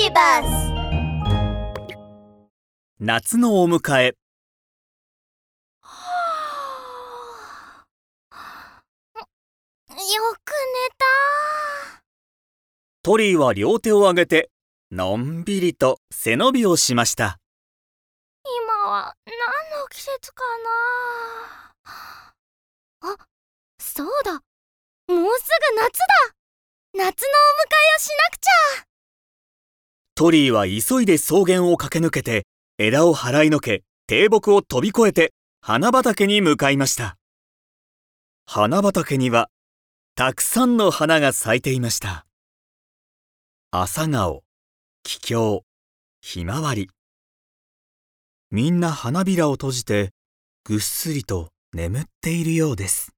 [0.00, 0.72] ビバス
[3.00, 4.06] 夏のお迎え。
[4.06, 4.14] よ
[10.44, 12.04] く寝た。
[13.02, 14.50] トリーは両手を上げて
[14.92, 17.40] のんびりと背伸びをしました。
[18.44, 19.34] 今は何
[19.82, 20.44] の季節か
[21.82, 21.90] な。
[23.00, 23.16] あ
[23.80, 24.32] そうだ。
[24.32, 24.42] もう
[25.10, 26.04] すぐ夏だ。
[26.94, 27.16] 夏のお迎え
[27.96, 28.87] をしなくちゃ
[30.18, 32.44] トリーは急いで草原を駆け抜けて
[32.76, 37.16] 枝を払いのけ低木を飛び越えて花畑に向かいました。
[38.44, 39.48] 花畑には
[40.16, 42.26] たくさんの花が咲いていました。
[43.70, 44.42] 朝顔
[45.04, 45.60] 桔梗
[46.20, 46.90] ひまわり。
[48.50, 50.10] みんな花びらを閉じて
[50.64, 53.12] ぐっすりと眠っているようです。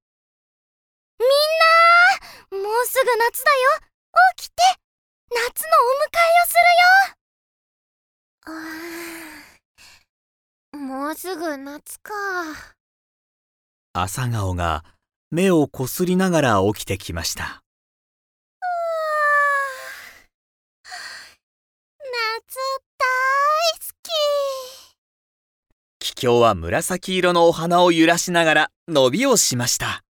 [1.17, 3.57] みんなもうすぐ夏だよ。
[4.37, 4.61] 起きて
[5.33, 6.71] 夏のお迎えをする
[10.83, 12.13] よもうすぐ夏か。
[13.93, 14.83] 朝顔が
[15.29, 17.61] 目をこすりながら起きてきました。
[22.01, 22.55] 夏
[22.97, 23.05] 大
[23.79, 23.85] 好
[25.99, 26.15] き。
[26.15, 30.03] 桔梗は紫色のお花を揺らしながら伸びをしました。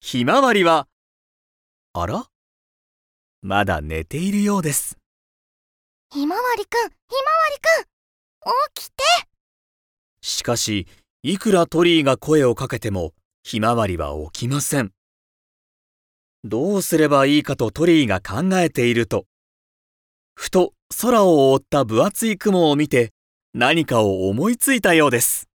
[0.00, 0.88] ひまわりは
[1.92, 2.24] あら？
[3.46, 4.98] まだ寝ているようです。
[6.12, 6.94] ひまわりくんひまわ
[7.54, 8.94] りくん起きて。
[10.20, 10.88] しかし
[11.22, 13.12] いくらトリーが声をかけても
[13.44, 14.90] ひまわりは起きません。
[16.42, 19.26] どうすればいいかとトリーが考えていると。
[20.34, 23.12] ふと空を覆った分厚い雲を見て
[23.54, 25.48] 何かを思いついたようです。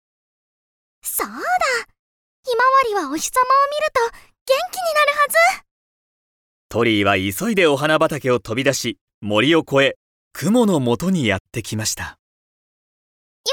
[1.02, 1.34] そうだ。
[1.34, 4.00] ひまわりはお日様を見ると
[4.46, 5.71] 元気になるはず
[6.72, 9.96] トリーは急いでお花畑を飛び出し森を越え
[10.32, 12.02] 雲のもとにやってきました。
[12.04, 13.52] よ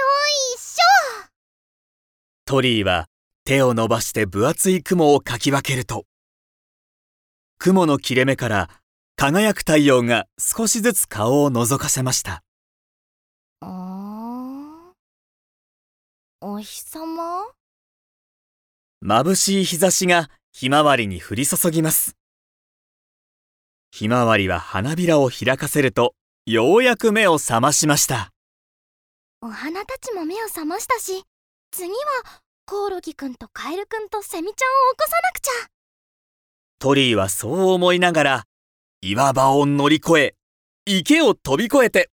[0.55, 1.27] いしょ！
[2.45, 3.07] トリーは
[3.43, 6.05] 手を伸ばして分厚い雲をかき分けると
[7.57, 8.69] 雲の切れ目から
[9.17, 12.41] 輝く太陽が少しずつ顔を覗かせました。
[13.59, 14.93] あ
[16.39, 17.47] お日様？
[19.03, 22.15] 眩しい日差しがひまわりに降り注ぎます
[23.91, 26.13] ひまわりは花びらを開かせると
[26.45, 28.31] ようやく目を覚ましました。
[29.41, 31.23] お花たちも目を覚ましたし
[31.71, 31.95] 次は
[32.65, 35.51] コオロギくんとカエルくんとセミちゃんを起こさなくちゃ。
[36.79, 38.43] トリーはそう思いながら
[39.01, 40.35] 岩場を乗り越え
[40.85, 42.09] 池を飛び越えて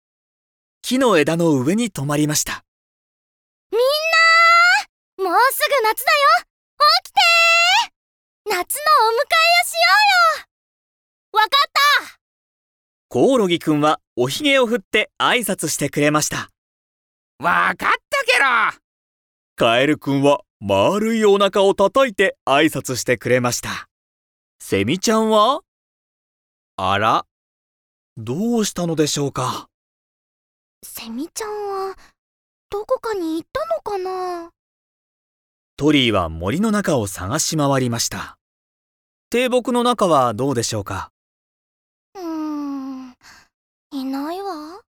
[0.83, 2.65] 木の枝の上に止まりました。
[3.71, 6.19] みんなもうすぐ夏だよ。
[7.05, 7.21] 起きて
[8.47, 8.69] 夏のお迎えを
[9.67, 9.79] しよ
[10.37, 10.52] うよ
[11.33, 11.51] わかっ
[12.11, 12.19] た。
[13.09, 16.51] コオロギくんはおひげを振って挨拶してくれました。
[17.39, 18.79] わかったけろ
[19.57, 23.89] カエルくんは丸いお腹を叩いて挨拶してくれました。
[24.61, 25.61] セミちゃんは？
[26.77, 27.25] あら
[28.17, 29.69] どうしたのでしょうか？
[30.85, 31.97] セミちゃんは
[32.71, 34.51] どこかに行ったのかな？
[35.77, 38.37] トリーは森の中を探し回りました。
[39.31, 41.11] 低木の中はどうでしょうか
[42.15, 43.15] うーん
[43.91, 44.81] いないわ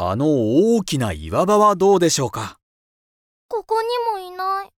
[0.00, 0.26] あの
[0.76, 2.60] 大きな岩場はどうでしょうか？
[3.48, 4.68] ここにもいない。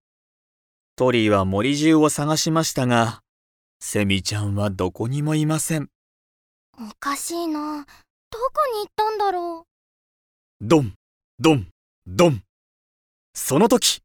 [0.97, 3.20] トリーは森中を探しましたが
[3.80, 5.91] セミちゃんはどこにもいません。
[6.78, 7.84] おかしいな。
[8.30, 9.66] どこに行ったんだろ
[10.62, 10.94] ドン
[11.38, 11.66] ドン
[12.06, 12.42] ドン。
[13.34, 14.00] その時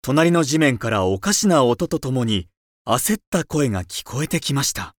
[0.00, 2.46] 隣の地面からおかしな音とともに
[2.86, 4.94] 焦った声が聞こえてきました。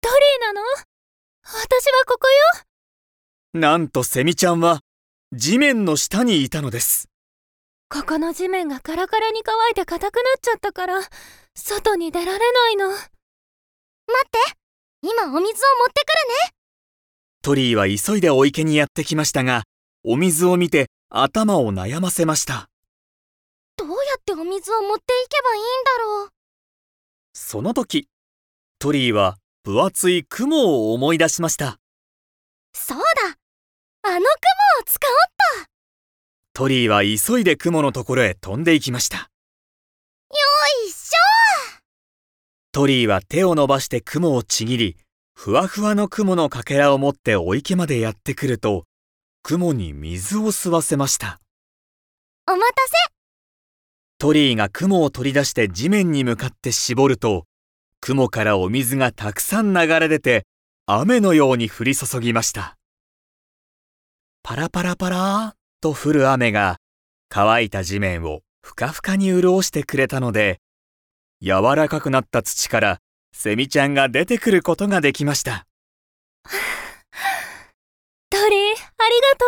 [0.00, 0.66] トリーなの？
[1.44, 2.64] 私はここよ
[3.54, 4.80] なんとセミちゃんは
[5.32, 7.08] 地面の下にいたのです。
[7.88, 11.00] ここの地面がカラカラに乾いて硬くなっちゃったから
[11.54, 12.88] 外に出られないの。
[12.88, 13.06] 待っ
[14.28, 14.38] て
[15.02, 15.54] 今お水を持ってくるね。
[17.42, 19.62] トリーは急いでお池にやってきましたが
[20.02, 22.68] お水を見て頭を悩ませました。
[23.76, 26.28] どうやってお水を持っていけばいいんだろう。
[27.32, 28.08] その時
[28.80, 31.78] トリーは分厚い雲を思い出しました。
[32.76, 33.04] そうだ
[34.06, 34.26] あの雲を
[34.84, 35.14] 使おう
[35.62, 35.70] っと。
[36.52, 39.16] トリーは急いで雲のところへ飛んでいきました。
[39.16, 39.24] よ
[40.86, 41.10] いし
[42.70, 44.96] トリーは手を伸ばして雲をちぎり
[45.34, 48.84] ふわふわの雲のかけらを持ってお池までやってくると
[49.42, 51.40] 雲に水を吸わせました。
[52.46, 52.92] ょお待たせ。
[54.18, 57.46] トリーが雲を取り出して地面に向かって絞ると
[58.02, 60.44] 雲からお水がたくさん流れ出て、
[60.84, 62.76] 雨のように降り注ぎました。
[64.46, 66.76] パラパラパラーっと降る雨が、
[67.30, 70.60] 乾いた地面をふかふかに潤してくれたので、
[71.40, 72.98] 柔らかくなった土から
[73.32, 75.64] セミちゃんが出てくることができました。
[78.28, 79.46] トリー、ありがと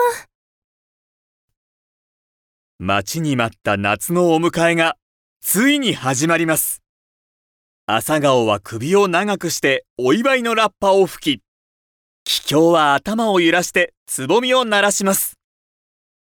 [2.80, 2.84] う。
[2.84, 4.96] 待ちに待った夏のお迎えが、
[5.42, 6.82] ついに始まります。
[7.84, 11.45] 朝顔は首を長くしてお祝いのラッパを吹き、
[12.26, 15.38] 気境は頭を揺らしてつぼみを鳴らします。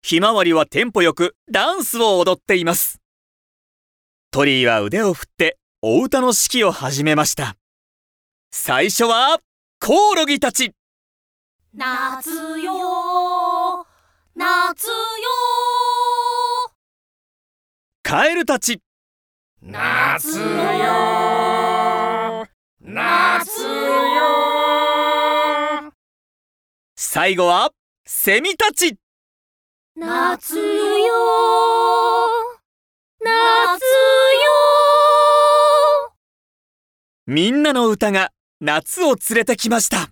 [0.03, 3.01] ひまわりはテンポよくダンスを踊っています。
[4.29, 7.55] トリーは腕を振ってお歌の指揮を始めました。
[8.51, 9.39] 最初は、
[9.79, 10.73] コオロギたち
[11.73, 13.85] 夏よ
[14.35, 14.93] 夏よ
[18.03, 18.79] カエルたち
[19.63, 20.45] 夏よ
[22.79, 24.38] 夏よ
[27.11, 27.71] 最後は、
[28.05, 28.95] セミたち。
[29.95, 30.61] 夏よ
[33.19, 33.79] 夏よ
[37.25, 38.29] みんなの歌が
[38.61, 40.11] 夏を連れてきました。